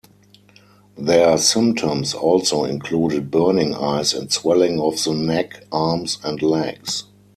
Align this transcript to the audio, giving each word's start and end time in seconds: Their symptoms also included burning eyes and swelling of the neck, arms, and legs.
Their 0.97 1.37
symptoms 1.37 2.15
also 2.15 2.63
included 2.63 3.29
burning 3.29 3.75
eyes 3.75 4.15
and 4.15 4.31
swelling 4.31 4.79
of 4.79 4.95
the 5.03 5.13
neck, 5.13 5.67
arms, 5.71 6.17
and 6.23 6.41
legs. 6.41 7.03